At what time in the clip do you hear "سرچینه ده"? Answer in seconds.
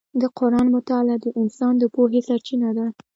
2.27-2.85